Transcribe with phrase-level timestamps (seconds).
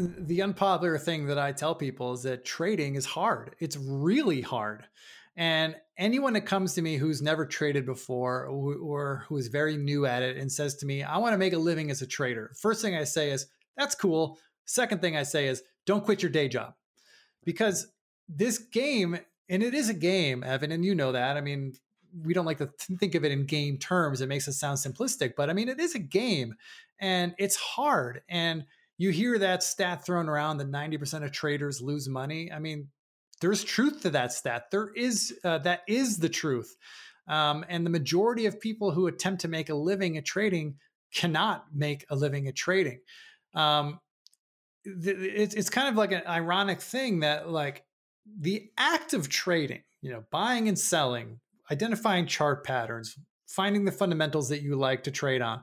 [0.00, 3.54] the unpopular thing that I tell people is that trading is hard.
[3.58, 4.84] It's really hard.
[5.36, 10.06] And anyone that comes to me who's never traded before or, who is very new
[10.06, 12.52] at it and says to me, I want to make a living as a trader,
[12.60, 14.38] first thing I say is, that's cool.
[14.64, 16.74] Second thing I say is, don't quit your day job.
[17.44, 17.86] Because
[18.28, 21.36] this game, and it is a game, Evan, and you know that.
[21.36, 21.74] I mean,
[22.22, 24.20] we don't like to think of it in game terms.
[24.20, 26.54] It makes it sound simplistic, but I mean, it is a game
[26.98, 28.22] and it's hard.
[28.28, 28.64] And
[29.00, 32.52] you hear that stat thrown around that 90% of traders lose money.
[32.52, 32.88] I mean,
[33.40, 34.64] there's truth to that stat.
[34.70, 36.76] There is, uh, that is the truth.
[37.26, 40.74] Um, and the majority of people who attempt to make a living at trading
[41.14, 43.00] cannot make a living at trading.
[43.54, 44.00] Um,
[44.84, 47.84] it's, it's kind of like an ironic thing that like
[48.38, 51.40] the act of trading, you know, buying and selling,
[51.70, 55.62] identifying chart patterns, finding the fundamentals that you like to trade on.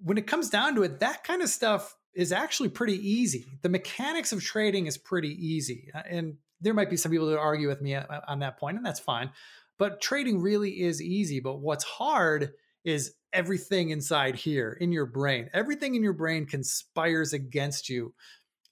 [0.00, 3.46] When it comes down to it, that kind of stuff is actually pretty easy.
[3.62, 5.90] The mechanics of trading is pretty easy.
[5.94, 8.76] Uh, and there might be some people that argue with me uh, on that point,
[8.76, 9.30] and that's fine.
[9.78, 11.40] But trading really is easy.
[11.40, 12.52] But what's hard
[12.84, 15.48] is everything inside here in your brain.
[15.54, 18.14] Everything in your brain conspires against you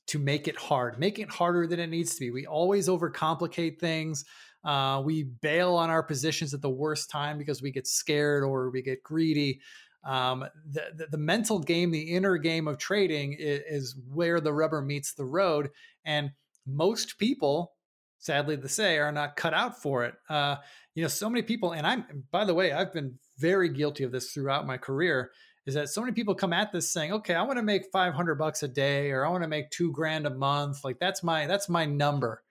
[0.09, 2.31] to make it hard, make it harder than it needs to be.
[2.31, 4.25] We always overcomplicate things.
[4.65, 8.71] Uh, we bail on our positions at the worst time because we get scared or
[8.71, 9.61] we get greedy.
[10.05, 14.53] Um, the, the, the, mental game, the inner game of trading is, is, where the
[14.53, 15.71] rubber meets the road.
[16.05, 16.31] And
[16.67, 17.73] most people,
[18.19, 20.15] sadly to say, are not cut out for it.
[20.29, 20.57] Uh,
[20.95, 24.13] you know, so many people, and I'm, by the way, I've been very guilty of
[24.13, 25.31] this throughout my career
[25.67, 28.37] is that so many people come at this saying, okay, I want to make 500
[28.37, 30.83] bucks a day or I want to make two grand a month.
[30.83, 32.43] Like that's my, that's my number.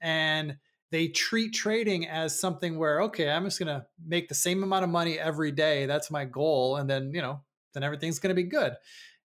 [0.00, 0.56] And
[0.90, 4.84] they treat trading as something where, okay, I'm just going to make the same amount
[4.84, 5.86] of money every day.
[5.86, 6.76] That's my goal.
[6.76, 7.40] And then, you know,
[7.74, 8.74] then everything's going to be good.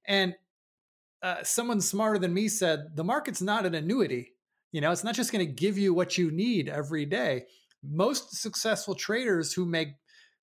[0.07, 0.33] And
[1.21, 4.33] uh, someone smarter than me said, the market's not an annuity.
[4.71, 7.43] You know, it's not just going to give you what you need every day.
[7.83, 9.89] Most successful traders who make,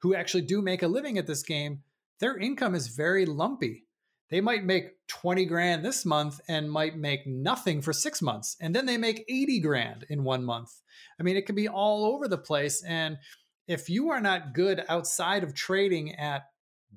[0.03, 1.83] who actually do make a living at this game,
[2.21, 3.88] their income is very lumpy
[4.31, 8.57] they might make 20 grand this month and might make nothing for six months.
[8.61, 10.71] And then they make 80 grand in one month.
[11.19, 12.83] I mean, it can be all over the place.
[12.83, 13.19] And
[13.67, 16.45] if you are not good outside of trading at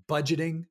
[0.07, 0.65] budgeting,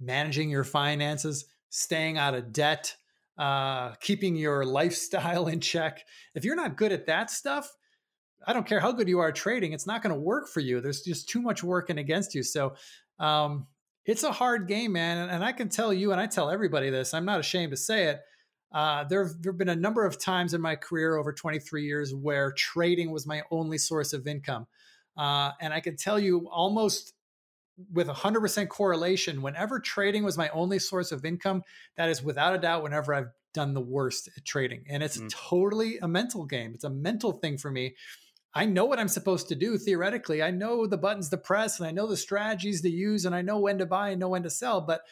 [0.00, 2.94] managing your finances, staying out of debt,
[3.38, 7.70] uh, keeping your lifestyle in check, if you're not good at that stuff,
[8.46, 10.80] I don't care how good you are trading, it's not going to work for you.
[10.80, 12.42] There's just too much working against you.
[12.42, 12.76] So,
[13.18, 13.66] um,
[14.06, 15.28] it's a hard game, man.
[15.28, 18.04] And I can tell you, and I tell everybody this, I'm not ashamed to say
[18.04, 18.20] it.
[18.72, 22.52] Uh, there have been a number of times in my career over 23 years where
[22.52, 24.66] trading was my only source of income.
[25.16, 27.14] Uh, and I can tell you almost
[27.92, 31.62] with 100% correlation, whenever trading was my only source of income,
[31.96, 34.84] that is without a doubt whenever I've done the worst at trading.
[34.88, 35.30] And it's mm.
[35.30, 36.72] totally a mental game.
[36.74, 37.94] It's a mental thing for me
[38.56, 40.42] I know what I'm supposed to do theoretically.
[40.42, 43.42] I know the buttons to press and I know the strategies to use and I
[43.42, 44.80] know when to buy and know when to sell.
[44.80, 45.02] But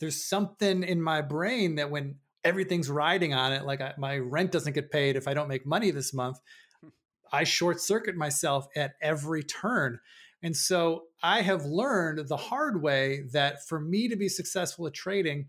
[0.00, 4.50] there's something in my brain that when everything's riding on it, like I, my rent
[4.50, 6.40] doesn't get paid if I don't make money this month,
[6.80, 6.88] hmm.
[7.32, 10.00] I short circuit myself at every turn.
[10.42, 14.94] And so I have learned the hard way that for me to be successful at
[14.94, 15.46] trading,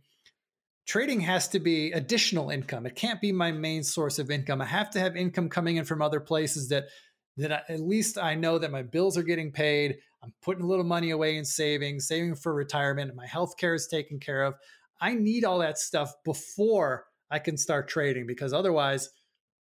[0.86, 2.86] trading has to be additional income.
[2.86, 4.62] It can't be my main source of income.
[4.62, 6.86] I have to have income coming in from other places that
[7.38, 9.98] that I, at least I know that my bills are getting paid.
[10.24, 13.16] I'm putting a little money away in savings, saving for retirement.
[13.16, 14.56] My health care is taken care of.
[15.00, 19.10] I need all that stuff before I can start trading because otherwise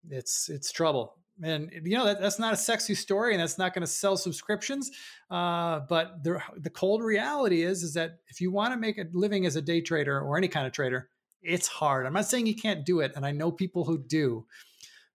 [0.09, 1.15] it's it's trouble.
[1.43, 4.17] And you know that, that's not a sexy story, and that's not going to sell
[4.17, 4.89] subscriptions.
[5.29, 9.05] Uh, but the the cold reality is is that if you want to make a
[9.13, 11.09] living as a day trader or any kind of trader,
[11.41, 12.05] it's hard.
[12.05, 14.45] I'm not saying you can't do it, and I know people who do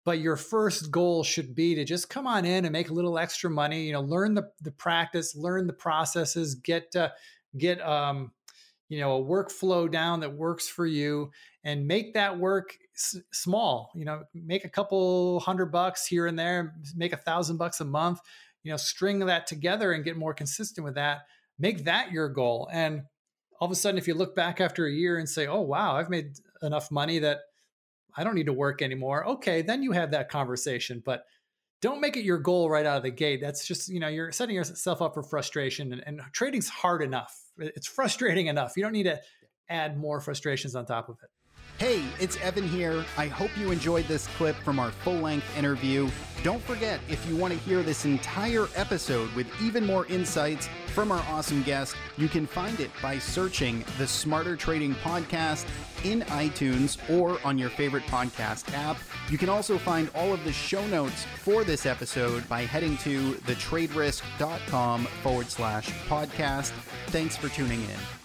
[0.09, 3.20] but your first goal should be to just come on in and make a little
[3.20, 7.10] extra money you know learn the, the practice learn the processes get uh,
[7.60, 8.31] get um,
[8.88, 11.30] you know a workflow down that works for you
[11.63, 16.39] and make that work s- small you know make a couple hundred bucks here and
[16.39, 18.19] there make a thousand bucks a month
[18.63, 21.22] you know string that together and get more consistent with that.
[21.60, 22.68] Make that your goal.
[22.72, 23.04] And
[23.60, 25.95] all of a sudden if you look back after a year and say oh wow
[25.98, 26.31] i've made
[26.62, 27.39] enough money that
[28.16, 29.28] I don't need to work anymore.
[29.28, 31.24] Okay, then you have that conversation, but
[31.82, 33.40] don't make it your goal right out of the gate.
[33.42, 37.34] That's just, you know, you're setting yourself up for frustration and, and trading's hard enough.
[37.58, 38.74] It's frustrating enough.
[38.76, 39.20] You don't need to
[39.70, 41.30] add more frustrations on top of it.
[41.77, 43.06] Hey, it's Evan here.
[43.18, 46.10] I hope you enjoyed this clip from our full length interview.
[46.44, 51.10] Don't forget, if you want to hear this entire episode with even more insights from
[51.12, 55.66] our awesome guest, you can find it by searching the Smarter Trading Podcast
[56.04, 58.98] in iTunes or on your favorite podcast app.
[59.30, 63.33] You can also find all of the show notes for this episode by heading to
[63.33, 66.72] thetraderisk.com forward slash podcast.
[67.07, 68.19] Thanks for tuning in.